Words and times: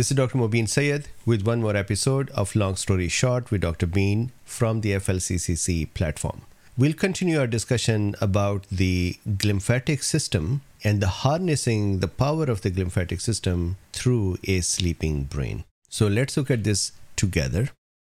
This 0.00 0.10
is 0.10 0.16
Dr. 0.16 0.38
Mobeen 0.38 0.66
Sayed 0.66 1.08
with 1.26 1.46
one 1.46 1.60
more 1.60 1.76
episode 1.76 2.30
of 2.30 2.56
Long 2.56 2.76
Story 2.76 3.08
Short 3.08 3.50
with 3.50 3.60
Dr. 3.60 3.86
Been 3.86 4.32
from 4.46 4.80
the 4.80 4.92
FLCCC 4.92 5.92
platform. 5.92 6.40
We'll 6.78 6.94
continue 6.94 7.38
our 7.38 7.46
discussion 7.46 8.14
about 8.18 8.66
the 8.72 9.18
glymphatic 9.28 10.02
system 10.02 10.62
and 10.82 11.02
the 11.02 11.08
harnessing 11.08 11.98
the 11.98 12.08
power 12.08 12.44
of 12.44 12.62
the 12.62 12.70
glymphatic 12.70 13.20
system 13.20 13.76
through 13.92 14.38
a 14.44 14.62
sleeping 14.62 15.24
brain. 15.24 15.64
So 15.90 16.06
let's 16.06 16.34
look 16.34 16.50
at 16.50 16.64
this 16.64 16.92
together. 17.14 17.68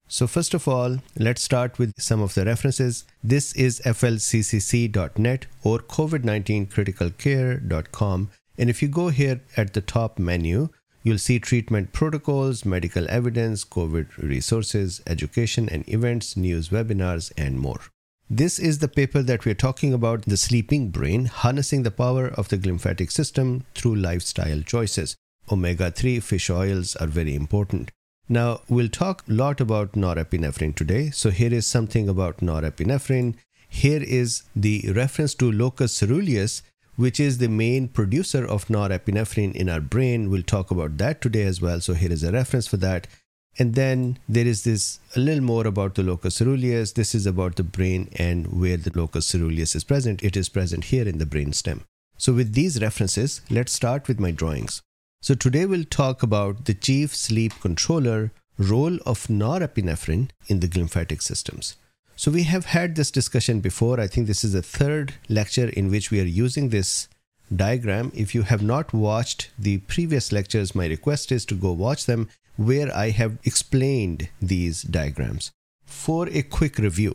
So, 0.09 0.27
first 0.27 0.55
of 0.55 0.67
all, 0.67 0.99
let's 1.17 1.43
start 1.43 1.79
with 1.79 1.93
some 1.99 2.21
of 2.21 2.35
the 2.35 2.47
references. 2.47 3.05
This 3.23 3.53
is 3.53 3.81
flccc.net 3.85 5.47
or 5.63 5.79
covid19criticalcare.com. 5.79 8.31
And 8.59 8.71
if 8.71 8.83
you 8.83 8.89
go 8.89 9.11
here 9.11 9.41
at 9.57 9.73
the 9.73 9.83
top 9.83 10.19
menu, 10.19 10.71
you'll 11.07 11.19
see 11.19 11.39
treatment 11.39 11.93
protocols, 11.93 12.65
medical 12.65 13.09
evidence, 13.09 13.65
COVID 13.65 14.17
resources, 14.19 15.01
education 15.07 15.69
and 15.69 15.89
events, 15.89 16.37
news, 16.37 16.71
webinars, 16.71 17.33
and 17.37 17.61
more. 17.61 17.81
This 18.29 18.59
is 18.59 18.81
the 18.81 18.89
paper 18.89 19.23
that 19.23 19.45
we're 19.45 19.55
talking 19.55 19.95
about 19.95 20.23
the 20.23 20.37
sleeping 20.37 20.89
brain, 20.91 21.27
harnessing 21.27 21.85
the 21.85 21.93
power 21.93 22.27
of 22.27 22.49
the 22.49 22.59
glymphatic 22.59 23.13
system 23.13 23.65
through 23.77 23.95
lifestyle 23.95 24.63
choices. 24.63 25.15
Omega 25.49 25.93
3 25.93 26.19
fish 26.19 26.51
oils 26.51 26.97
are 26.97 27.07
very 27.07 27.37
important. 27.37 27.93
Now, 28.29 28.63
we'll 28.69 28.89
talk 28.89 29.23
a 29.29 29.33
lot 29.33 29.61
about 29.61 29.93
norepinephrine 29.93 30.75
today. 30.75 31.11
So, 31.11 31.31
here 31.31 31.55
is 31.55 31.69
something 31.69 32.09
about 32.09 32.39
norepinephrine. 32.39 33.37
Here 33.69 34.03
is 34.03 34.43
the 34.57 34.91
reference 34.93 35.37
to 35.37 35.53
locus 35.53 36.01
ceruleus, 36.01 36.63
which 36.97 37.21
is 37.21 37.39
the 37.39 37.49
main 37.49 37.89
producer 37.89 38.45
of 38.45 38.67
norepinephrine 38.67 39.55
in 39.55 39.69
our 39.69 39.81
brain. 39.81 40.31
We'll 40.31 40.43
talk 40.43 40.71
about 40.71 40.99
that 40.99 41.21
today 41.21 41.43
as 41.43 41.61
well. 41.61 41.81
So, 41.81 41.95
here 41.95 42.13
is 42.13 42.25
a 42.25 42.33
reference 42.33 42.67
for 42.67 42.79
that. 42.79 43.07
And 43.59 43.75
then 43.75 44.19
there 44.29 44.47
is 44.47 44.65
this 44.65 45.01
a 45.15 45.21
little 45.21 45.43
more 45.43 45.67
about 45.67 45.95
the 45.95 46.03
locus 46.03 46.39
ceruleus. 46.39 46.93
This 46.93 47.15
is 47.15 47.25
about 47.25 47.57
the 47.57 47.63
brain 47.63 48.11
and 48.17 48.61
where 48.61 48.77
the 48.77 48.93
locus 48.95 49.27
ceruleus 49.27 49.75
is 49.75 49.85
present. 49.85 50.23
It 50.23 50.37
is 50.37 50.49
present 50.49 50.85
here 50.85 51.09
in 51.09 51.19
the 51.19 51.27
brain 51.27 51.53
stem. 51.53 51.85
So, 52.19 52.33
with 52.33 52.55
these 52.55 52.83
references, 52.83 53.41
let's 53.51 53.73
start 53.73 54.09
with 54.09 54.21
my 54.21 54.31
drawings. 54.31 54.83
So 55.27 55.35
today 55.35 55.67
we'll 55.67 55.83
talk 55.83 56.23
about 56.23 56.67
the 56.67 56.75
chief 56.75 57.13
sleep 57.17 57.53
controller 57.61 58.31
role 58.59 58.99
of 59.05 59.27
norepinephrine 59.27 60.29
in 60.47 60.61
the 60.61 60.69
glymphatic 60.69 61.21
systems. 61.21 61.75
So 62.19 62.31
we 62.31 62.45
have 62.45 62.65
had 62.65 62.97
this 62.97 63.11
discussion 63.11 63.61
before. 63.61 64.01
I 64.01 64.07
think 64.07 64.27
this 64.27 64.43
is 64.43 64.55
the 64.55 64.63
third 64.63 65.13
lecture 65.29 65.69
in 65.69 65.91
which 65.91 66.11
we 66.11 66.19
are 66.21 66.25
using 66.25 66.71
this 66.71 67.09
diagram. 67.55 68.11
If 68.15 68.35
you 68.35 68.43
have 68.43 68.63
not 68.63 68.95
watched 68.95 69.51
the 69.59 69.79
previous 69.79 70.33
lectures, 70.33 70.75
my 70.75 70.87
request 70.87 71.31
is 71.31 71.45
to 71.47 71.55
go 71.55 71.73
watch 71.73 72.07
them 72.07 72.31
where 72.57 72.95
I 72.97 73.11
have 73.11 73.37
explained 73.45 74.31
these 74.41 74.83
diagrams. 74.83 75.51
For 75.85 76.27
a 76.31 76.43
quick 76.43 76.79
review, 76.79 77.13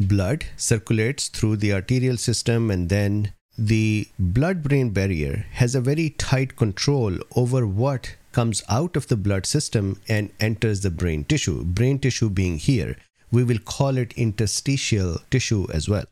blood 0.00 0.46
circulates 0.56 1.28
through 1.28 1.58
the 1.58 1.72
arterial 1.72 2.16
system 2.16 2.72
and 2.72 2.88
then 2.88 3.32
the 3.56 4.08
blood 4.18 4.64
brain 4.64 4.90
barrier 4.90 5.46
has 5.52 5.76
a 5.76 5.80
very 5.80 6.10
tight 6.10 6.56
control 6.56 7.18
over 7.36 7.66
what 7.66 8.16
comes 8.32 8.64
out 8.68 8.96
of 8.96 9.06
the 9.06 9.16
blood 9.16 9.46
system 9.46 10.00
and 10.08 10.30
enters 10.40 10.80
the 10.80 10.90
brain 10.90 11.24
tissue. 11.24 11.62
Brain 11.64 11.98
tissue 11.98 12.30
being 12.30 12.58
here, 12.58 12.96
we 13.30 13.44
will 13.44 13.58
call 13.58 13.96
it 13.96 14.12
interstitial 14.14 15.18
tissue 15.30 15.66
as 15.72 15.88
well. 15.88 16.04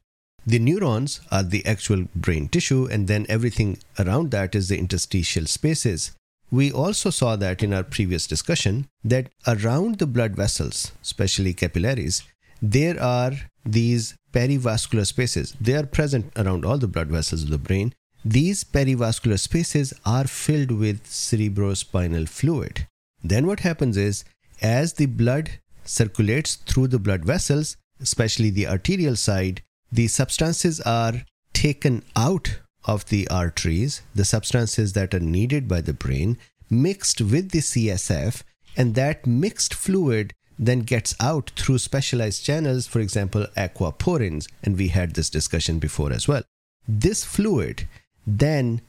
The 0.47 0.59
neurons 0.59 1.21
are 1.31 1.43
the 1.43 1.65
actual 1.67 2.07
brain 2.15 2.49
tissue, 2.49 2.87
and 2.87 3.07
then 3.07 3.27
everything 3.29 3.79
around 3.99 4.31
that 4.31 4.55
is 4.55 4.69
the 4.69 4.79
interstitial 4.79 5.47
spaces. 5.47 6.13
We 6.51 6.73
also 6.73 7.11
saw 7.11 7.37
that 7.37 7.63
in 7.63 7.75
our 7.75 7.83
previous 7.83 8.27
discussion 8.27 8.87
that 9.05 9.29
around 9.47 9.99
the 9.99 10.07
blood 10.07 10.35
vessels, 10.35 10.93
especially 11.03 11.53
capillaries, 11.53 12.23
there 12.63 13.01
are 13.03 13.33
these 13.65 14.15
perivascular 14.33 15.07
spaces. 15.07 15.55
They 15.61 15.75
are 15.75 15.87
present 15.87 16.33
around 16.37 16.65
all 16.65 16.79
the 16.79 16.89
blood 16.89 17.09
vessels 17.09 17.43
of 17.43 17.51
the 17.51 17.59
brain. 17.59 17.93
These 18.25 18.65
perivascular 18.65 19.39
spaces 19.39 19.93
are 20.07 20.27
filled 20.27 20.71
with 20.71 21.05
cerebrospinal 21.05 22.29
fluid. 22.29 22.87
Then 23.23 23.47
what 23.47 23.61
happens 23.61 23.97
is, 23.97 24.25
as 24.63 24.95
the 24.95 25.07
blood 25.07 25.51
circulates 25.89 26.57
through 26.57 26.89
the 26.89 26.99
blood 26.99 27.25
vessels, 27.25 27.77
especially 28.01 28.51
the 28.51 28.67
arterial 28.67 29.17
side, 29.17 29.63
the 29.91 30.07
substances 30.07 30.81
are 30.83 31.25
taken 31.53 32.03
out 32.15 32.61
of 32.85 33.07
the 33.07 33.27
arteries, 33.29 34.03
the 34.15 34.25
substances 34.25 34.93
that 34.93 35.15
are 35.15 35.21
needed 35.21 35.67
by 35.67 35.81
the 35.81 35.93
brain, 35.93 36.39
mixed 36.71 37.21
with 37.21 37.51
the 37.51 37.59
CSF, 37.61 38.43
and 38.77 38.95
that 38.95 39.27
mixed 39.27 39.75
fluid 39.75 40.33
then 40.59 40.81
gets 40.81 41.15
out 41.21 41.51
through 41.57 41.79
specialized 41.79 42.45
channels, 42.45 42.87
for 42.87 43.01
example, 43.01 43.47
aquaporins, 43.57 44.49
and 44.63 44.77
we 44.77 44.89
had 44.89 45.15
this 45.15 45.31
discussion 45.31 45.79
before 45.79 46.13
as 46.13 46.27
well. 46.27 46.43
This 46.87 47.25
fluid 47.25 47.87
then 48.27 48.81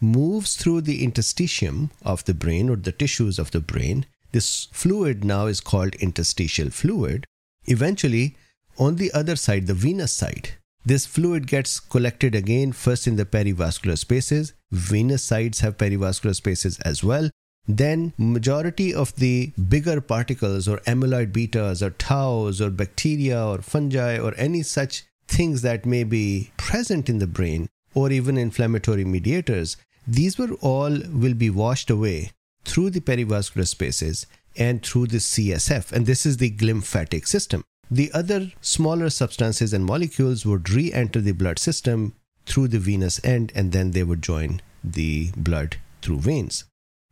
moves 0.00 0.56
through 0.56 0.82
the 0.82 1.06
interstitium 1.06 1.90
of 2.02 2.24
the 2.24 2.34
brain 2.34 2.68
or 2.68 2.76
the 2.76 2.92
tissues 2.92 3.38
of 3.38 3.50
the 3.52 3.60
brain. 3.60 4.06
This 4.32 4.68
fluid 4.72 5.24
now 5.24 5.46
is 5.46 5.60
called 5.60 5.94
interstitial 5.96 6.70
fluid. 6.70 7.24
Eventually, 7.66 8.36
on 8.78 8.96
the 8.96 9.12
other 9.12 9.36
side, 9.36 9.66
the 9.66 9.74
venous 9.74 10.12
side, 10.12 10.50
this 10.84 11.06
fluid 11.06 11.46
gets 11.46 11.80
collected 11.80 12.34
again 12.34 12.72
first 12.72 13.06
in 13.06 13.16
the 13.16 13.24
perivascular 13.24 13.98
spaces. 13.98 14.52
Venous 14.70 15.22
sides 15.22 15.60
have 15.60 15.78
perivascular 15.78 16.34
spaces 16.34 16.78
as 16.80 17.02
well 17.02 17.30
then 17.68 18.12
majority 18.16 18.94
of 18.94 19.14
the 19.16 19.52
bigger 19.68 20.00
particles 20.00 20.68
or 20.68 20.78
amyloid 20.80 21.32
betas 21.32 21.82
or 21.82 21.90
taus 21.90 22.60
or 22.60 22.70
bacteria 22.70 23.44
or 23.44 23.60
fungi 23.60 24.18
or 24.18 24.34
any 24.36 24.62
such 24.62 25.04
things 25.26 25.62
that 25.62 25.84
may 25.84 26.04
be 26.04 26.50
present 26.56 27.08
in 27.08 27.18
the 27.18 27.26
brain 27.26 27.68
or 27.94 28.12
even 28.12 28.38
inflammatory 28.38 29.04
mediators 29.04 29.76
these 30.06 30.38
were 30.38 30.52
all 30.60 30.96
will 31.10 31.34
be 31.34 31.50
washed 31.50 31.90
away 31.90 32.30
through 32.66 32.90
the 32.90 33.00
perivascular 33.00 33.66
spaces 33.66 34.26
and 34.56 34.84
through 34.84 35.06
the 35.06 35.18
CSF 35.18 35.92
and 35.92 36.04
this 36.04 36.26
is 36.26 36.36
the 36.36 36.50
glymphatic 36.50 37.26
system. 37.26 37.62
The 37.90 38.10
other 38.12 38.52
smaller 38.60 39.10
substances 39.10 39.72
and 39.72 39.84
molecules 39.84 40.44
would 40.44 40.68
re-enter 40.70 41.20
the 41.20 41.32
blood 41.32 41.58
system 41.58 42.14
through 42.44 42.68
the 42.68 42.80
venous 42.80 43.24
end 43.24 43.52
and 43.54 43.72
then 43.72 43.92
they 43.92 44.02
would 44.02 44.22
join 44.22 44.60
the 44.82 45.30
blood 45.36 45.76
through 46.02 46.20
veins. 46.20 46.64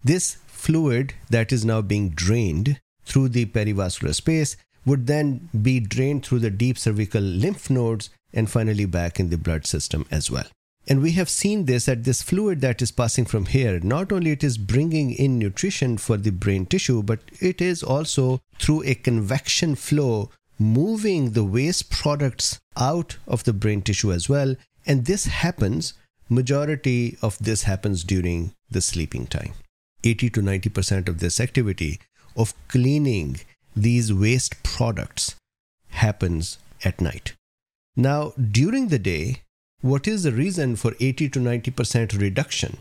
This 0.03 0.39
fluid 0.47 1.15
that 1.31 1.53
is 1.53 1.65
now 1.65 1.81
being 1.83 2.11
drained 2.11 2.81
through 3.05 3.29
the 3.29 3.47
perivascular 3.47 4.15
space 4.15 4.57
would 4.85 5.07
then 5.07 5.49
be 5.63 5.81
drained 5.81 6.27
through 6.27 6.41
the 6.41 6.51
deep 6.51 6.77
cervical 6.77 7.23
lymph 7.23 7.71
nodes 7.71 8.11
and 8.33 8.51
finally 8.51 8.87
back 8.87 9.21
in 9.21 9.31
the 9.31 9.39
blood 9.39 9.67
system 9.67 10.07
as 10.11 10.31
well. 10.31 10.47
And 10.87 11.01
we 11.01 11.13
have 11.13 11.31
seen 11.31 11.65
this 11.65 11.87
that 11.87 12.05
this 12.05 12.23
fluid 12.23 12.61
that 12.61 12.83
is 12.83 12.93
passing 12.93 13.25
from 13.25 13.47
here, 13.47 13.81
not 13.81 14.13
only 14.13 14.33
it 14.33 14.45
is 14.45 14.59
bringing 14.59 15.13
in 15.13 15.39
nutrition 15.39 15.97
for 15.97 16.17
the 16.17 16.31
brain 16.31 16.67
tissue, 16.67 17.03
but 17.03 17.21
it 17.41 17.63
is 17.63 17.83
also 17.83 18.41
through 18.59 18.83
a 18.85 18.95
convection 18.95 19.75
flow 19.75 20.31
moving 20.59 21.31
the 21.31 21.45
waste 21.45 21.91
products 21.91 22.61
out 22.77 23.17
of 23.27 23.45
the 23.45 23.53
brain 23.53 23.83
tissue 23.83 24.13
as 24.13 24.29
well. 24.29 24.55
And 24.87 25.07
this 25.07 25.25
happens, 25.25 25.95
majority 26.29 27.17
of 27.23 27.39
this 27.39 27.63
happens 27.63 28.05
during 28.05 28.53
the 28.71 28.81
sleeping 28.81 29.27
time. 29.27 29.55
80 30.05 30.31
to 30.31 30.43
90% 30.43 31.09
of 31.09 31.19
this 31.19 31.41
activity 31.41 31.99
of 32.37 32.53
cleaning 32.69 33.41
these 33.75 34.13
waste 34.13 34.63
products 34.63 35.35
happens 35.89 36.59
at 36.85 37.01
night. 37.01 37.35
Now, 37.97 38.33
during 38.37 38.89
the 38.89 38.99
day, 38.99 39.44
what 39.85 40.09
is 40.09 40.23
the 40.23 40.33
reason 40.33 40.77
for 40.77 40.95
80 40.99 41.29
to 41.29 41.39
90% 41.39 42.19
reduction 42.19 42.79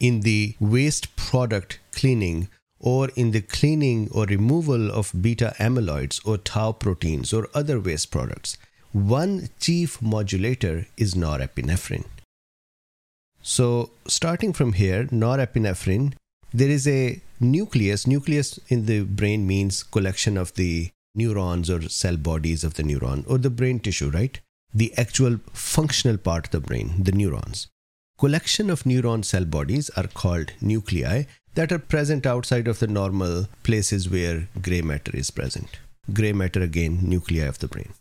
in 0.00 0.20
the 0.20 0.54
waste 0.58 1.14
product 1.14 1.80
cleaning 1.92 2.48
or 2.80 3.10
in 3.10 3.32
the 3.32 3.42
cleaning 3.42 4.08
or 4.10 4.24
removal 4.24 4.90
of 4.90 5.12
beta 5.20 5.54
amyloids 5.58 6.26
or 6.26 6.38
tau 6.38 6.72
proteins 6.72 7.34
or 7.34 7.48
other 7.52 7.78
waste 7.78 8.10
products? 8.10 8.56
One 8.92 9.50
chief 9.60 10.00
modulator 10.00 10.86
is 10.96 11.14
norepinephrine. 11.14 12.06
So, 13.42 13.90
starting 14.06 14.54
from 14.54 14.72
here, 14.72 15.04
norepinephrine 15.04 16.14
there 16.54 16.70
is 16.70 16.88
a 16.88 17.20
nucleus. 17.38 18.06
Nucleus 18.06 18.58
in 18.68 18.86
the 18.86 19.02
brain 19.02 19.46
means 19.46 19.82
collection 19.82 20.38
of 20.38 20.54
the 20.54 20.88
neurons 21.14 21.68
or 21.68 21.82
cell 21.90 22.16
bodies 22.16 22.64
of 22.64 22.74
the 22.74 22.82
neuron 22.82 23.28
or 23.28 23.36
the 23.36 23.50
brain 23.50 23.78
tissue, 23.78 24.08
right? 24.08 24.40
The 24.76 24.92
actual 24.98 25.38
functional 25.54 26.18
part 26.18 26.44
of 26.46 26.50
the 26.50 26.60
brain, 26.60 27.02
the 27.02 27.12
neurons. 27.12 27.66
Collection 28.18 28.68
of 28.68 28.82
neuron 28.82 29.24
cell 29.24 29.46
bodies 29.46 29.88
are 29.96 30.06
called 30.06 30.52
nuclei 30.60 31.24
that 31.54 31.72
are 31.72 31.78
present 31.78 32.26
outside 32.26 32.68
of 32.68 32.78
the 32.78 32.86
normal 32.86 33.46
places 33.62 34.10
where 34.10 34.48
gray 34.60 34.82
matter 34.82 35.16
is 35.16 35.30
present. 35.30 35.78
Gray 36.12 36.34
matter, 36.34 36.60
again, 36.60 36.98
nuclei 37.00 37.46
of 37.46 37.58
the 37.60 37.68
brain. 37.68 37.94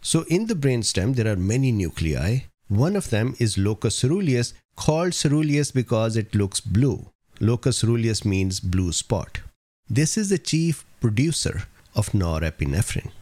So, 0.00 0.24
in 0.26 0.46
the 0.46 0.54
brain 0.54 0.82
stem, 0.82 1.12
there 1.12 1.30
are 1.30 1.36
many 1.36 1.70
nuclei. 1.70 2.44
One 2.68 2.96
of 2.96 3.10
them 3.10 3.34
is 3.38 3.58
locus 3.58 4.00
ceruleus, 4.00 4.54
called 4.74 5.12
ceruleus 5.12 5.70
because 5.70 6.16
it 6.16 6.34
looks 6.34 6.60
blue. 6.60 7.10
Locus 7.40 7.82
ceruleus 7.82 8.24
means 8.24 8.58
blue 8.58 8.92
spot. 8.92 9.40
This 9.86 10.16
is 10.16 10.30
the 10.30 10.38
chief 10.38 10.86
producer 11.02 11.64
of 11.94 12.12
norepinephrine. 12.12 13.12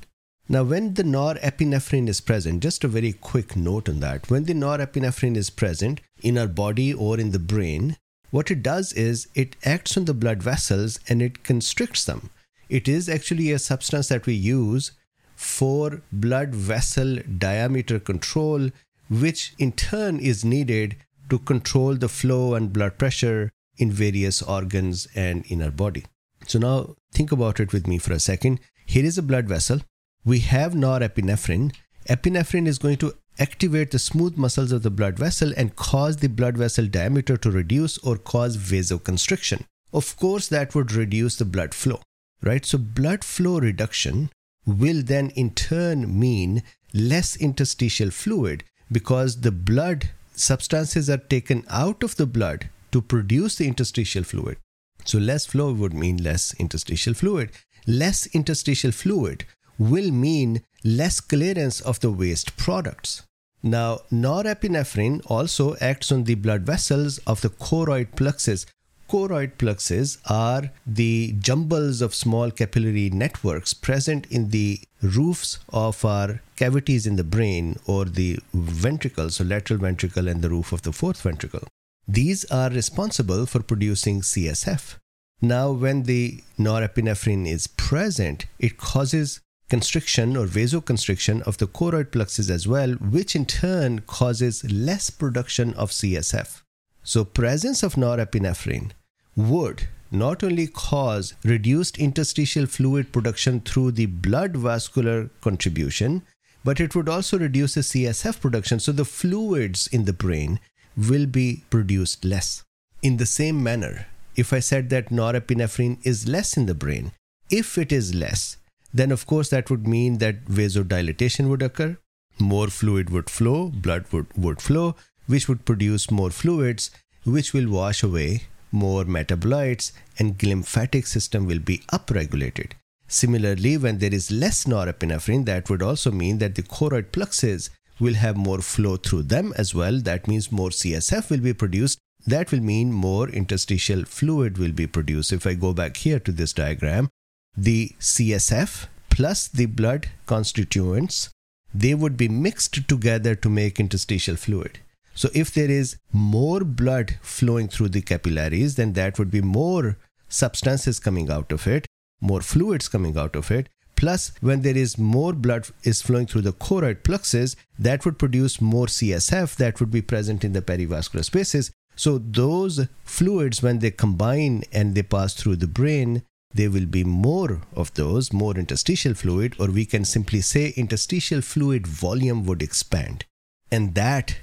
Now, 0.52 0.64
when 0.64 0.94
the 0.94 1.05
norepinephrine 1.05 2.08
is 2.08 2.20
present, 2.20 2.61
just 2.61 2.82
a 2.82 2.88
very 2.88 3.12
quick 3.12 3.55
note 3.55 3.88
on 3.88 4.00
that. 4.00 4.29
When 4.29 4.47
the 4.47 4.52
norepinephrine 4.52 5.37
is 5.37 5.49
present 5.49 6.00
in 6.23 6.37
our 6.37 6.49
body 6.49 6.93
or 6.93 7.20
in 7.20 7.31
the 7.31 7.38
brain, 7.38 7.97
what 8.32 8.50
it 8.50 8.61
does 8.61 8.93
is 8.94 9.29
it 9.37 9.55
acts 9.64 9.97
on 9.97 10.06
the 10.06 10.12
blood 10.12 10.43
vessels 10.43 10.99
and 11.08 11.23
it 11.23 11.44
constricts 11.44 12.05
them. 12.05 12.31
It 12.69 12.88
is 12.88 13.08
actually 13.08 13.52
a 13.52 13.61
substance 13.61 14.08
that 14.08 14.26
we 14.26 14.35
use 14.35 14.91
for 15.37 16.02
blood 16.11 16.52
vessel 16.52 17.19
diameter 17.38 18.00
control, 18.00 18.70
which 19.08 19.55
in 19.56 19.70
turn 19.70 20.19
is 20.19 20.44
needed 20.44 20.97
to 21.29 21.38
control 21.38 21.94
the 21.94 22.08
flow 22.08 22.55
and 22.55 22.73
blood 22.73 22.99
pressure 22.99 23.52
in 23.79 23.93
various 23.93 24.43
organs 24.43 25.06
and 25.14 25.47
in 25.47 25.62
our 25.62 25.70
body. 25.70 26.06
So, 26.49 26.58
now 26.58 26.97
think 27.12 27.31
about 27.31 27.61
it 27.61 27.73
with 27.73 27.87
me 27.87 27.99
for 27.99 28.12
a 28.12 28.19
second. 28.19 28.58
Here 28.85 29.05
is 29.05 29.17
a 29.17 29.23
blood 29.23 29.47
vessel 29.47 29.82
we 30.25 30.40
have 30.40 30.72
norepinephrine. 30.72 31.75
Epinephrine 32.08 32.67
is 32.67 32.78
going 32.78 32.96
to 32.99 33.14
activate 33.38 33.90
the 33.90 33.99
smooth 33.99 34.37
muscles 34.37 34.72
of 34.72 34.82
the 34.82 34.90
blood 34.90 35.19
vessel 35.19 35.52
and 35.56 35.76
cause 35.76 36.19
the 36.19 36.28
blood 36.28 36.56
vessel 36.56 36.87
diameter 36.87 37.37
to 37.37 37.50
reduce 37.50 37.96
or 37.99 38.17
cause 38.17 38.56
vasoconstriction. 38.56 39.64
Of 39.93 40.17
course, 40.17 40.49
that 40.49 40.75
would 40.75 40.93
reduce 40.93 41.37
the 41.37 41.44
blood 41.44 41.75
flow, 41.75 42.00
right? 42.43 42.64
So, 42.64 42.78
blood 42.78 43.25
flow 43.25 43.58
reduction 43.58 44.31
will 44.67 45.02
then 45.02 45.31
in 45.31 45.50
turn 45.50 46.19
mean 46.19 46.62
less 46.93 47.37
interstitial 47.37 48.11
fluid 48.11 48.64
because 48.93 49.40
the 49.40 49.50
blood 49.50 50.11
substances 50.34 51.08
are 51.08 51.16
taken 51.16 51.64
out 51.69 52.02
of 52.02 52.16
the 52.16 52.26
blood 52.26 52.69
to 52.93 53.00
produce 53.00 53.56
the 53.56 53.66
interstitial 53.66 54.23
fluid. 54.23 54.58
So, 55.05 55.19
less 55.19 55.46
flow 55.46 55.73
would 55.73 55.94
mean 55.94 56.23
less 56.23 56.55
interstitial 56.58 57.14
fluid. 57.14 57.50
Less 57.87 58.26
interstitial 58.26 58.93
fluid 58.93 59.44
will 59.81 60.11
mean 60.11 60.62
less 60.85 61.21
clearance 61.21 61.81
of 61.81 61.99
the 62.00 62.12
waste 62.12 62.56
products. 62.56 63.23
Now, 63.62 64.00
norepinephrine 64.12 65.23
also 65.27 65.75
acts 65.81 66.12
on 66.12 66.25
the 66.25 66.35
blood 66.35 66.62
vessels 66.62 67.19
of 67.27 67.41
the 67.41 67.49
choroid 67.49 68.15
plexus. 68.15 68.67
Choroid 69.09 69.59
plexus 69.59 70.19
are 70.29 70.71
the 70.87 71.35
jumbles 71.41 72.00
of 72.00 72.15
small 72.15 72.50
capillary 72.50 73.11
networks 73.11 73.75
present 73.75 74.27
in 74.31 74.50
the 74.50 74.81
roofs 75.03 75.59
of 75.71 76.05
our 76.05 76.43
cavities 76.56 77.06
in 77.06 77.17
the 77.17 77.25
brain 77.25 77.76
or 77.87 78.05
the 78.05 78.38
ventricles, 78.55 79.37
so 79.37 79.44
lateral 79.44 79.81
ventricle 79.81 80.29
and 80.29 80.43
the 80.43 80.50
roof 80.50 80.73
of 80.73 80.83
the 80.83 80.93
fourth 80.93 81.23
ventricle. 81.23 81.67
These 82.06 82.44
are 82.47 82.71
responsible 82.71 83.47
for 83.47 83.62
producing 83.62 84.21
CSF. 84.21 84.97
Now, 85.43 85.73
when 85.73 86.03
the 86.05 86.43
norepinephrine 86.59 87.49
is 87.49 87.67
present, 87.67 88.47
it 88.59 88.76
causes 88.76 89.41
constriction 89.70 90.37
or 90.37 90.46
vasoconstriction 90.46 91.40
of 91.43 91.56
the 91.58 91.67
choroid 91.69 92.11
plexus 92.11 92.50
as 92.50 92.67
well, 92.69 92.93
which 92.94 93.34
in 93.34 93.46
turn 93.46 94.00
causes 94.00 94.64
less 94.70 95.08
production 95.08 95.72
of 95.75 95.90
CSF. 95.90 96.61
So, 97.02 97.25
presence 97.25 97.82
of 97.82 97.94
norepinephrine 97.94 98.90
would 99.37 99.87
not 100.11 100.43
only 100.43 100.67
cause 100.67 101.34
reduced 101.44 101.99
interstitial 101.99 102.67
fluid 102.67 103.12
production 103.12 103.61
through 103.61 103.93
the 103.93 104.06
blood 104.06 104.56
vascular 104.56 105.31
contribution, 105.40 106.23
but 106.64 106.81
it 106.81 106.94
would 106.94 107.08
also 107.08 107.38
reduce 107.38 107.75
the 107.75 107.81
CSF 107.81 108.40
production. 108.40 108.81
So, 108.81 108.93
the 108.93 109.05
fluids 109.05 109.87
in 109.87 110.05
the 110.05 110.12
brain 110.12 110.58
will 110.96 111.26
be 111.26 111.62
produced 111.70 112.25
less. 112.25 112.64
In 113.02 113.16
the 113.16 113.26
same 113.26 113.62
manner, 113.62 114.06
if 114.37 114.52
I 114.52 114.58
said 114.58 114.90
that 114.90 115.08
norepinephrine 115.08 115.99
is 116.05 116.28
less 116.28 116.56
in 116.56 116.66
the 116.66 116.75
brain, 116.75 117.12
if 117.49 117.78
it 117.78 117.93
is 117.93 118.14
less, 118.14 118.56
then 118.92 119.12
of 119.12 119.26
course 119.26 119.50
that 119.50 119.70
would 119.70 119.87
mean 119.87 120.19
that 120.19 120.44
vasodilatation 120.46 121.48
would 121.48 121.62
occur, 121.62 121.96
more 122.38 122.69
fluid 122.69 123.10
would 123.10 123.31
flow, 123.31 123.69
blood 123.69 124.04
would, 124.12 124.26
would 124.37 124.60
flow, 124.60 124.96
which 125.26 125.48
would 125.48 125.64
produce 125.64 126.10
more 126.10 126.31
fluids, 126.31 126.90
which 127.25 127.52
will 127.52 127.69
wash 127.70 128.02
away 128.02 128.42
more 128.72 129.04
metabolites, 129.04 129.92
and 130.19 130.38
glymphatic 130.38 131.06
system 131.06 131.46
will 131.46 131.58
be 131.58 131.78
upregulated. 131.92 132.72
Similarly, 133.08 133.76
when 133.76 133.98
there 133.98 134.14
is 134.14 134.31
less 134.31 134.64
norepinephrine, 134.64 135.44
that 135.46 135.69
would 135.69 135.82
also 135.82 136.12
mean 136.12 136.38
that 136.38 136.54
the 136.54 136.62
choroid 136.62 137.10
plexus 137.12 137.70
will 137.98 138.14
have 138.14 138.37
more 138.37 138.60
flow 138.60 138.96
through 138.96 139.25
them 139.25 139.52
as 139.56 139.75
well. 139.75 139.98
That 139.98 140.28
means 140.28 140.52
more 140.52 140.70
CSF 140.70 141.31
will 141.31 141.40
be 141.40 141.52
produced. 141.52 141.98
That 142.26 142.52
will 142.52 142.60
mean 142.60 142.92
more 142.92 143.28
interstitial 143.28 144.04
fluid 144.04 144.58
will 144.58 144.72
be 144.72 144.87
produced. 144.87 145.32
If 145.32 145.46
I 145.46 145.54
go 145.54 145.72
back 145.72 145.96
here 145.96 146.20
to 146.20 146.32
this 146.32 146.52
diagram, 146.52 147.08
the 147.56 147.93
CSF 148.00 148.87
plus 149.11 149.49
the 149.49 149.67
blood 149.67 150.08
constituents, 150.26 151.31
they 151.75 151.94
would 151.94 152.17
be 152.17 152.29
mixed 152.29 152.88
together 152.88 153.35
to 153.35 153.49
make 153.49 153.79
interstitial 153.79 154.37
fluid. 154.37 154.79
So 155.14 155.29
if 155.35 155.52
there 155.52 155.70
is 155.70 155.97
more 156.12 156.61
blood 156.61 157.19
flowing 157.20 157.69
through 157.69 157.91
the 157.91 158.02
capillaries, 158.02 158.76
then 158.76 158.94
that 158.94 159.19
would 159.19 159.31
be 159.31 159.43
more 159.43 159.99
substances 160.29 160.99
coming 160.99 161.31
out 161.31 161.52
of 161.52 161.67
it, 161.67 161.87
more 162.20 162.41
fluids 162.41 162.88
coming 162.88 163.19
out 163.19 163.37
of 163.37 163.50
it. 163.50 163.69
Plus, 163.97 164.32
when 164.41 164.62
there 164.62 164.76
is 164.76 164.97
more 164.97 165.35
blood 165.35 165.69
is 165.82 166.00
flowing 166.00 166.26
through 166.26 166.41
the 166.41 166.55
choroid 166.55 167.05
plexus, 167.05 167.55
that 167.79 168.06
would 168.06 168.19
produce 168.19 168.61
more 168.61 168.87
CSF 168.87 169.56
that 169.56 169.79
would 169.79 169.91
be 169.91 170.00
present 170.00 170.43
in 170.43 170.55
the 170.55 170.62
perivascular 170.62 171.25
spaces. 171.25 171.70
So 171.97 172.17
those 172.17 172.87
fluids, 173.05 173.62
when 173.62 173.81
they 173.81 173.91
combine 173.91 174.62
and 174.73 174.94
they 174.94 175.02
pass 175.02 175.35
through 175.35 175.56
the 175.56 175.67
brain, 175.67 176.23
there 176.52 176.70
will 176.70 176.87
be 176.87 177.05
more 177.05 177.61
of 177.75 177.94
those, 177.94 178.32
more 178.32 178.55
interstitial 178.56 179.14
fluid, 179.14 179.55
or 179.58 179.69
we 179.69 179.85
can 179.85 180.05
simply 180.05 180.41
say 180.41 180.73
interstitial 180.76 181.41
fluid 181.41 181.87
volume 181.87 182.44
would 182.44 182.62
expand. 182.62 183.25
And 183.70 183.94
that 183.94 184.38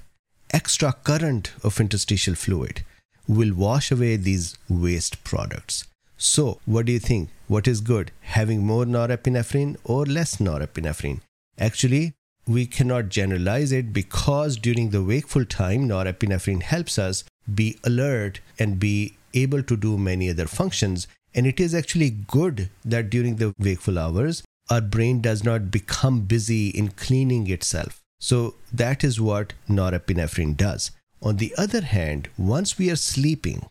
extra 0.51 0.93
current 0.93 1.51
of 1.63 1.79
interstitial 1.79 2.35
fluid 2.35 2.83
will 3.27 3.53
wash 3.53 3.91
away 3.91 4.15
these 4.15 4.57
waste 4.69 5.23
products. 5.23 5.85
So, 6.17 6.59
what 6.65 6.85
do 6.85 6.93
you 6.93 6.99
think? 6.99 7.29
What 7.47 7.67
is 7.67 7.81
good? 7.81 8.11
Having 8.21 8.65
more 8.65 8.85
norepinephrine 8.85 9.75
or 9.83 10.05
less 10.05 10.37
norepinephrine? 10.37 11.21
Actually, 11.59 12.13
we 12.47 12.65
cannot 12.65 13.09
generalize 13.09 13.71
it 13.73 13.91
because 13.91 14.57
during 14.57 14.89
the 14.89 15.03
wakeful 15.03 15.45
time, 15.45 15.87
norepinephrine 15.89 16.61
helps 16.61 16.97
us 16.97 17.25
be 17.53 17.77
alert 17.83 18.39
and 18.57 18.79
be 18.79 19.17
able 19.33 19.61
to 19.63 19.75
do 19.75 19.97
many 19.97 20.29
other 20.29 20.47
functions 20.47 21.07
and 21.37 21.45
it 21.45 21.59
is 21.59 21.75
actually 21.75 22.09
good 22.09 22.69
that 22.83 23.11
during 23.11 23.35
the 23.35 23.53
wakeful 23.59 23.99
hours, 23.99 24.43
our 24.71 24.81
brain 24.81 25.21
does 25.21 25.43
not 25.43 25.69
become 25.71 26.21
busy 26.21 26.69
in 26.69 26.89
cleaning 26.89 27.47
itself. 27.49 28.01
So 28.19 28.55
that 28.73 29.03
is 29.03 29.21
what 29.21 29.53
norepinephrine 29.69 30.57
does. 30.57 30.89
On 31.21 31.37
the 31.37 31.53
other 31.57 31.81
hand, 31.81 32.29
once 32.37 32.79
we 32.79 32.89
are 32.89 32.95
sleeping, 32.95 33.67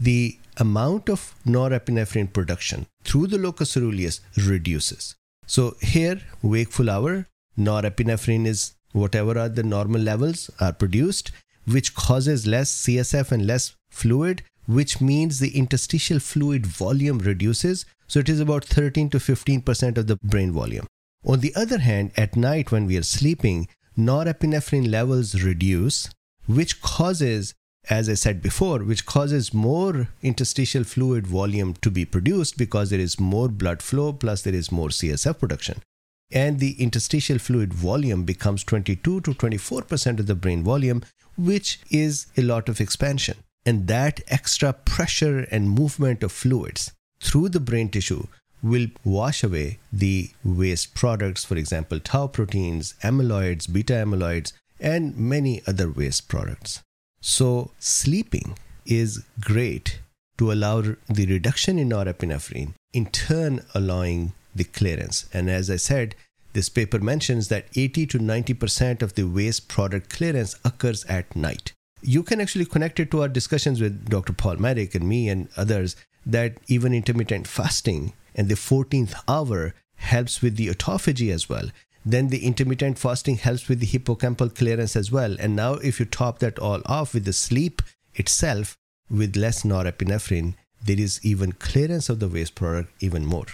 the 0.00 0.38
amount 0.56 1.10
of 1.10 1.34
norepinephrine 1.46 2.32
production 2.32 2.86
through 3.04 3.26
the 3.26 3.38
locus 3.38 3.74
coeruleus 3.74 4.20
reduces. 4.36 5.14
So 5.46 5.76
here, 5.82 6.22
wakeful 6.42 6.88
hour, 6.88 7.26
norepinephrine 7.58 8.46
is 8.46 8.72
whatever 8.92 9.38
are 9.38 9.48
the 9.50 9.62
normal 9.62 10.00
levels 10.00 10.50
are 10.58 10.72
produced, 10.72 11.32
which 11.66 11.94
causes 11.94 12.46
less 12.46 12.74
CSF 12.82 13.30
and 13.30 13.46
less 13.46 13.74
fluid, 13.90 14.42
which 14.66 15.00
means 15.00 15.38
the 15.38 15.56
interstitial 15.56 16.18
fluid 16.18 16.66
volume 16.66 17.18
reduces. 17.18 17.84
So 18.06 18.20
it 18.20 18.28
is 18.28 18.40
about 18.40 18.64
13 18.64 19.10
to 19.10 19.18
15% 19.18 19.98
of 19.98 20.06
the 20.06 20.18
brain 20.22 20.52
volume. 20.52 20.86
On 21.24 21.40
the 21.40 21.54
other 21.54 21.78
hand, 21.78 22.12
at 22.16 22.36
night 22.36 22.72
when 22.72 22.86
we 22.86 22.96
are 22.96 23.02
sleeping, 23.02 23.68
norepinephrine 23.96 24.90
levels 24.90 25.42
reduce, 25.42 26.08
which 26.46 26.80
causes, 26.82 27.54
as 27.88 28.08
I 28.08 28.14
said 28.14 28.42
before, 28.42 28.80
which 28.80 29.06
causes 29.06 29.54
more 29.54 30.08
interstitial 30.22 30.84
fluid 30.84 31.26
volume 31.26 31.74
to 31.82 31.90
be 31.90 32.04
produced 32.04 32.58
because 32.58 32.90
there 32.90 33.00
is 33.00 33.20
more 33.20 33.48
blood 33.48 33.82
flow 33.82 34.12
plus 34.12 34.42
there 34.42 34.54
is 34.54 34.72
more 34.72 34.88
CSF 34.88 35.38
production. 35.38 35.80
And 36.32 36.58
the 36.58 36.72
interstitial 36.82 37.38
fluid 37.38 37.74
volume 37.74 38.24
becomes 38.24 38.64
22 38.64 39.20
to 39.20 39.34
24% 39.34 40.18
of 40.18 40.26
the 40.26 40.34
brain 40.34 40.64
volume, 40.64 41.02
which 41.36 41.80
is 41.90 42.26
a 42.36 42.42
lot 42.42 42.68
of 42.68 42.80
expansion. 42.80 43.36
And 43.64 43.86
that 43.86 44.20
extra 44.28 44.72
pressure 44.72 45.46
and 45.50 45.70
movement 45.70 46.22
of 46.22 46.32
fluids 46.32 46.92
through 47.20 47.50
the 47.50 47.60
brain 47.60 47.88
tissue 47.88 48.26
will 48.62 48.88
wash 49.04 49.42
away 49.42 49.78
the 49.92 50.30
waste 50.44 50.94
products, 50.94 51.44
for 51.44 51.56
example, 51.56 52.00
tau 52.00 52.26
proteins, 52.26 52.94
amyloids, 53.02 53.72
beta 53.72 53.94
amyloids, 53.94 54.52
and 54.80 55.16
many 55.16 55.62
other 55.66 55.90
waste 55.90 56.28
products. 56.28 56.82
So, 57.20 57.70
sleeping 57.78 58.56
is 58.84 59.24
great 59.40 60.00
to 60.38 60.52
allow 60.52 60.80
the 60.80 61.26
reduction 61.26 61.78
in 61.78 61.88
norepinephrine, 61.88 62.74
in 62.92 63.06
turn, 63.06 63.64
allowing 63.74 64.32
the 64.54 64.64
clearance. 64.64 65.26
And 65.32 65.48
as 65.48 65.70
I 65.70 65.76
said, 65.76 66.14
this 66.52 66.68
paper 66.68 66.98
mentions 66.98 67.48
that 67.48 67.66
80 67.76 68.06
to 68.06 68.18
90% 68.18 69.02
of 69.02 69.14
the 69.14 69.24
waste 69.24 69.68
product 69.68 70.10
clearance 70.10 70.58
occurs 70.64 71.04
at 71.04 71.34
night 71.34 71.72
you 72.02 72.22
can 72.22 72.40
actually 72.40 72.64
connect 72.64 73.00
it 73.00 73.10
to 73.10 73.22
our 73.22 73.28
discussions 73.28 73.80
with 73.80 74.08
Dr. 74.08 74.32
Paul 74.32 74.56
Marik 74.56 74.94
and 74.94 75.08
me 75.08 75.28
and 75.28 75.48
others 75.56 75.96
that 76.26 76.58
even 76.68 76.92
intermittent 76.92 77.46
fasting 77.46 78.12
and 78.34 78.48
the 78.48 78.54
14th 78.54 79.14
hour 79.28 79.74
helps 79.96 80.42
with 80.42 80.56
the 80.56 80.68
autophagy 80.68 81.32
as 81.32 81.48
well. 81.48 81.68
Then 82.04 82.28
the 82.28 82.44
intermittent 82.44 82.98
fasting 82.98 83.36
helps 83.36 83.68
with 83.68 83.78
the 83.78 83.86
hippocampal 83.86 84.54
clearance 84.54 84.96
as 84.96 85.12
well. 85.12 85.36
And 85.38 85.54
now, 85.54 85.74
if 85.74 86.00
you 86.00 86.06
top 86.06 86.40
that 86.40 86.58
all 86.58 86.82
off 86.86 87.14
with 87.14 87.24
the 87.24 87.32
sleep 87.32 87.80
itself 88.14 88.76
with 89.08 89.36
less 89.36 89.62
norepinephrine, 89.62 90.54
there 90.84 90.98
is 90.98 91.20
even 91.22 91.52
clearance 91.52 92.08
of 92.08 92.18
the 92.18 92.28
waste 92.28 92.56
product 92.56 92.92
even 93.00 93.24
more. 93.24 93.46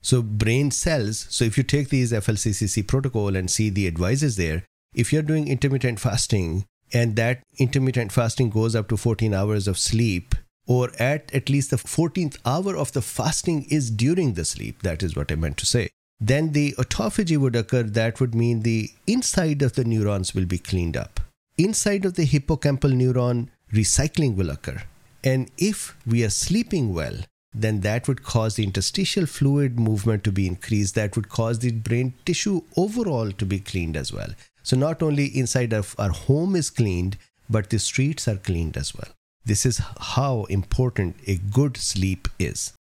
So, 0.00 0.22
brain 0.22 0.70
cells. 0.70 1.26
So, 1.28 1.44
if 1.44 1.58
you 1.58 1.64
take 1.64 1.88
these 1.88 2.12
FLCCC 2.12 2.86
protocol 2.86 3.34
and 3.34 3.50
see 3.50 3.68
the 3.68 3.88
advices 3.88 4.36
there, 4.36 4.62
if 4.94 5.12
you're 5.12 5.22
doing 5.22 5.48
intermittent 5.48 5.98
fasting 5.98 6.66
and 6.92 7.16
that 7.16 7.42
intermittent 7.58 8.12
fasting 8.12 8.50
goes 8.50 8.74
up 8.74 8.88
to 8.88 8.96
14 8.96 9.34
hours 9.34 9.68
of 9.68 9.78
sleep, 9.78 10.34
or 10.66 10.90
at 10.98 11.34
at 11.34 11.48
least 11.48 11.70
the 11.70 11.76
14th 11.76 12.36
hour 12.44 12.76
of 12.76 12.92
the 12.92 13.02
fasting 13.02 13.66
is 13.70 13.90
during 13.90 14.34
the 14.34 14.44
sleep, 14.44 14.82
that 14.82 15.02
is 15.02 15.16
what 15.16 15.32
I 15.32 15.34
meant 15.34 15.56
to 15.58 15.66
say, 15.66 15.88
then 16.20 16.52
the 16.52 16.72
autophagy 16.78 17.36
would 17.36 17.56
occur. 17.56 17.82
That 17.82 18.20
would 18.20 18.34
mean 18.34 18.60
the 18.60 18.90
inside 19.06 19.62
of 19.62 19.74
the 19.74 19.84
neurons 19.84 20.34
will 20.34 20.46
be 20.46 20.58
cleaned 20.58 20.96
up. 20.96 21.20
Inside 21.56 22.04
of 22.04 22.14
the 22.14 22.26
hippocampal 22.26 22.92
neuron, 22.92 23.48
recycling 23.72 24.36
will 24.36 24.50
occur. 24.50 24.82
And 25.24 25.50
if 25.58 25.96
we 26.06 26.24
are 26.24 26.30
sleeping 26.30 26.94
well, 26.94 27.16
then 27.54 27.80
that 27.80 28.06
would 28.06 28.22
cause 28.22 28.56
the 28.56 28.64
interstitial 28.64 29.26
fluid 29.26 29.78
movement 29.80 30.22
to 30.24 30.32
be 30.32 30.46
increased. 30.46 30.94
That 30.94 31.16
would 31.16 31.28
cause 31.28 31.58
the 31.58 31.72
brain 31.72 32.14
tissue 32.24 32.62
overall 32.76 33.32
to 33.32 33.46
be 33.46 33.58
cleaned 33.58 33.96
as 33.96 34.12
well. 34.12 34.34
So, 34.62 34.76
not 34.76 35.02
only 35.02 35.26
inside 35.26 35.72
of 35.72 35.94
our 35.98 36.10
home 36.10 36.56
is 36.56 36.70
cleaned, 36.70 37.16
but 37.48 37.70
the 37.70 37.78
streets 37.78 38.28
are 38.28 38.36
cleaned 38.36 38.76
as 38.76 38.94
well. 38.94 39.12
This 39.44 39.64
is 39.64 39.80
how 40.00 40.44
important 40.44 41.16
a 41.26 41.36
good 41.36 41.76
sleep 41.76 42.28
is. 42.38 42.72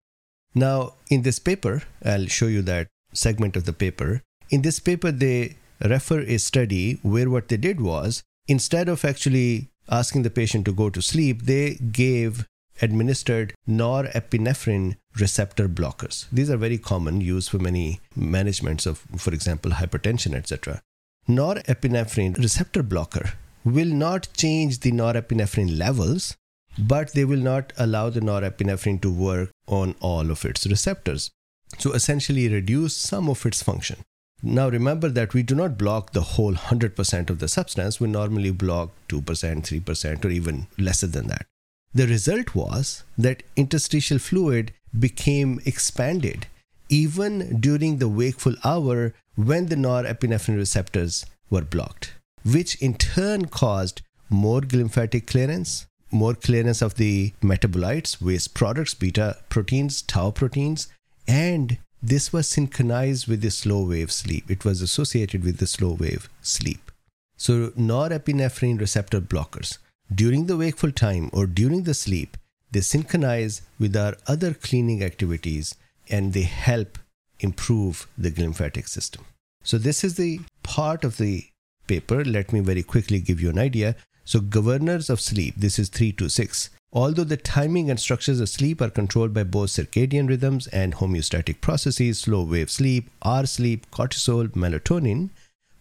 Now, 0.53 0.93
in 1.09 1.21
this 1.21 1.39
paper, 1.39 1.83
I'll 2.03 2.27
show 2.27 2.47
you 2.47 2.61
that 2.63 2.87
segment 3.13 3.55
of 3.55 3.65
the 3.65 3.73
paper. 3.73 4.21
In 4.49 4.63
this 4.63 4.79
paper, 4.79 5.11
they 5.11 5.55
refer 5.81 6.21
a 6.21 6.37
study 6.37 6.99
where 7.03 7.29
what 7.29 7.47
they 7.47 7.57
did 7.57 7.79
was 7.79 8.23
instead 8.47 8.89
of 8.89 9.05
actually 9.05 9.69
asking 9.89 10.23
the 10.23 10.29
patient 10.29 10.65
to 10.65 10.73
go 10.73 10.89
to 10.89 11.01
sleep, 11.01 11.43
they 11.43 11.75
gave 11.75 12.45
administered 12.81 13.53
norepinephrine 13.67 14.95
receptor 15.19 15.67
blockers. 15.67 16.25
These 16.31 16.49
are 16.49 16.57
very 16.57 16.77
common, 16.77 17.21
used 17.21 17.49
for 17.49 17.59
many 17.59 17.99
managements 18.15 18.85
of, 18.85 18.99
for 19.17 19.33
example, 19.33 19.71
hypertension, 19.71 20.35
etc. 20.35 20.81
Norepinephrine 21.27 22.37
receptor 22.37 22.81
blocker 22.81 23.33
will 23.65 23.89
not 23.89 24.29
change 24.33 24.79
the 24.79 24.91
norepinephrine 24.91 25.77
levels, 25.77 26.37
but 26.77 27.13
they 27.13 27.25
will 27.25 27.39
not 27.39 27.73
allow 27.77 28.09
the 28.09 28.21
norepinephrine 28.21 29.01
to 29.01 29.11
work 29.11 29.49
on 29.67 29.93
all 29.99 30.31
of 30.31 30.45
its 30.45 30.65
receptors. 30.65 31.31
So 31.79 31.91
essentially 31.91 32.47
reduce 32.47 32.95
some 32.95 33.29
of 33.29 33.45
its 33.45 33.61
function. 33.61 33.97
Now 34.41 34.69
remember 34.69 35.09
that 35.09 35.33
we 35.33 35.43
do 35.43 35.55
not 35.55 35.77
block 35.77 36.13
the 36.13 36.21
whole 36.21 36.53
100% 36.53 37.29
of 37.29 37.39
the 37.39 37.47
substance. 37.47 37.99
We 37.99 38.07
normally 38.07 38.51
block 38.51 38.91
2%, 39.09 39.21
3%, 39.21 40.25
or 40.25 40.29
even 40.29 40.67
lesser 40.77 41.07
than 41.07 41.27
that. 41.27 41.45
The 41.93 42.07
result 42.07 42.55
was 42.55 43.03
that 43.17 43.43
interstitial 43.55 44.19
fluid 44.19 44.71
became 44.97 45.59
expanded 45.65 46.47
even 46.89 47.59
during 47.59 47.97
the 47.97 48.07
wakeful 48.07 48.55
hour 48.63 49.13
when 49.37 49.67
the 49.67 49.75
norepinephrine 49.75 50.57
receptors 50.57 51.25
were 51.49 51.61
blocked, 51.61 52.13
which 52.43 52.75
in 52.81 52.95
turn 52.95 53.45
caused 53.45 54.01
more 54.29 54.61
glymphatic 54.61 55.27
clearance, 55.27 55.85
more 56.11 56.33
clearance 56.33 56.81
of 56.81 56.95
the 56.95 57.33
metabolites, 57.41 58.19
waste 58.19 58.53
products, 58.53 58.95
beta 58.95 59.37
proteins, 59.47 60.01
tau 60.01 60.31
proteins, 60.31 60.87
and 61.27 61.77
this 62.01 62.33
was 62.33 62.47
synchronized 62.47 63.27
with 63.27 63.41
the 63.41 63.51
slow 63.51 63.83
wave 63.87 64.11
sleep. 64.11 64.49
It 64.49 64.65
was 64.65 64.81
associated 64.81 65.43
with 65.43 65.57
the 65.57 65.67
slow 65.67 65.93
wave 65.93 66.29
sleep. 66.41 66.91
So, 67.37 67.69
norepinephrine 67.71 68.79
receptor 68.79 69.21
blockers 69.21 69.77
during 70.13 70.47
the 70.47 70.57
wakeful 70.57 70.91
time 70.91 71.29
or 71.31 71.45
during 71.45 71.83
the 71.83 71.93
sleep, 71.93 72.37
they 72.71 72.81
synchronize 72.81 73.61
with 73.77 73.95
our 73.95 74.15
other 74.25 74.53
cleaning 74.53 75.03
activities 75.03 75.75
and 76.09 76.33
they 76.33 76.43
help 76.43 76.97
improve 77.39 78.07
the 78.17 78.31
glymphatic 78.31 78.87
system. 78.87 79.25
So, 79.63 79.77
this 79.77 80.03
is 80.03 80.15
the 80.15 80.41
part 80.63 81.03
of 81.03 81.17
the 81.17 81.45
paper. 81.87 82.23
Let 82.23 82.53
me 82.53 82.59
very 82.59 82.83
quickly 82.83 83.19
give 83.19 83.41
you 83.41 83.49
an 83.49 83.59
idea. 83.59 83.95
So, 84.25 84.39
governors 84.39 85.09
of 85.09 85.21
sleep, 85.21 85.55
this 85.57 85.79
is 85.79 85.89
3 85.89 86.11
to 86.13 86.29
6. 86.29 86.69
Although 86.93 87.25
the 87.25 87.37
timing 87.37 87.89
and 87.89 87.99
structures 87.99 88.39
of 88.39 88.49
sleep 88.49 88.81
are 88.81 88.89
controlled 88.89 89.33
by 89.33 89.43
both 89.43 89.71
circadian 89.71 90.29
rhythms 90.29 90.67
and 90.67 90.95
homeostatic 90.95 91.59
processes, 91.59 92.19
slow 92.19 92.43
wave 92.43 92.71
sleep, 92.71 93.09
R 93.21 93.45
sleep, 93.45 93.89
cortisol, 93.91 94.47
melatonin, 94.49 95.29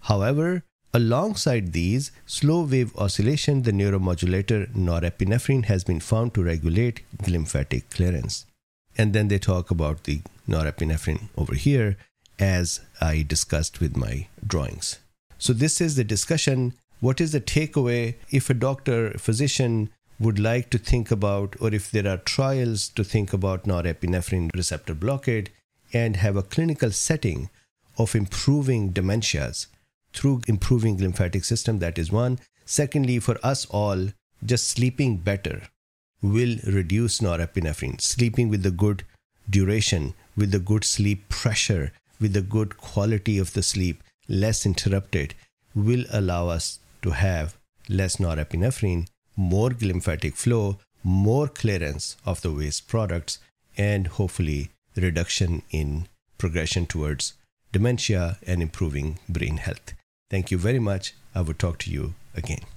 however, 0.00 0.62
Alongside 0.96 1.74
these, 1.74 2.10
slow 2.24 2.64
wave 2.64 2.96
oscillation, 2.96 3.64
the 3.64 3.70
neuromodulator 3.70 4.72
norepinephrine 4.74 5.66
has 5.66 5.84
been 5.84 6.00
found 6.00 6.32
to 6.32 6.42
regulate 6.42 7.02
glymphatic 7.18 7.82
clearance. 7.90 8.46
And 8.96 9.12
then 9.12 9.28
they 9.28 9.38
talk 9.38 9.70
about 9.70 10.04
the 10.04 10.22
norepinephrine 10.48 11.28
over 11.36 11.54
here, 11.54 11.96
as 12.38 12.80
I 13.00 13.24
discussed 13.26 13.80
with 13.80 13.96
my 13.96 14.28
drawings. 14.46 14.98
So, 15.38 15.52
this 15.52 15.80
is 15.80 15.96
the 15.96 16.04
discussion. 16.04 16.74
What 17.00 17.20
is 17.20 17.32
the 17.32 17.40
takeaway 17.40 18.14
if 18.30 18.48
a 18.48 18.54
doctor, 18.54 19.08
a 19.08 19.18
physician 19.18 19.90
would 20.18 20.38
like 20.38 20.70
to 20.70 20.78
think 20.78 21.10
about, 21.10 21.56
or 21.60 21.74
if 21.74 21.90
there 21.90 22.08
are 22.08 22.16
trials 22.16 22.88
to 22.90 23.04
think 23.04 23.32
about 23.32 23.64
norepinephrine 23.64 24.50
receptor 24.54 24.94
blockade 24.94 25.50
and 25.92 26.16
have 26.16 26.36
a 26.36 26.42
clinical 26.42 26.90
setting 26.90 27.50
of 27.98 28.14
improving 28.14 28.92
dementias? 28.92 29.66
through 30.16 30.40
improving 30.48 30.98
glymphatic 30.98 31.44
system 31.44 31.78
that 31.78 31.98
is 31.98 32.10
one 32.10 32.38
secondly 32.64 33.18
for 33.18 33.38
us 33.42 33.66
all 33.66 34.08
just 34.44 34.68
sleeping 34.68 35.18
better 35.18 35.62
will 36.22 36.56
reduce 36.66 37.20
norepinephrine 37.20 38.00
sleeping 38.00 38.48
with 38.48 38.62
the 38.62 38.70
good 38.70 39.04
duration 39.48 40.14
with 40.36 40.50
the 40.50 40.58
good 40.58 40.84
sleep 40.84 41.28
pressure 41.28 41.92
with 42.20 42.32
the 42.32 42.42
good 42.42 42.76
quality 42.76 43.38
of 43.38 43.52
the 43.52 43.62
sleep 43.62 44.02
less 44.28 44.64
interrupted 44.66 45.34
will 45.74 46.04
allow 46.10 46.48
us 46.48 46.78
to 47.02 47.10
have 47.10 47.56
less 47.88 48.16
norepinephrine 48.16 49.06
more 49.36 49.70
glymphatic 49.70 50.34
flow 50.34 50.78
more 51.02 51.46
clearance 51.48 52.16
of 52.24 52.40
the 52.42 52.52
waste 52.52 52.88
products 52.88 53.38
and 53.76 54.06
hopefully 54.18 54.70
reduction 54.96 55.62
in 55.70 56.08
progression 56.38 56.86
towards 56.86 57.34
dementia 57.72 58.38
and 58.46 58.62
improving 58.62 59.18
brain 59.28 59.58
health 59.58 59.92
Thank 60.28 60.50
you 60.50 60.58
very 60.58 60.80
much. 60.80 61.14
I 61.34 61.42
will 61.42 61.54
talk 61.54 61.78
to 61.78 61.90
you 61.90 62.14
again. 62.34 62.75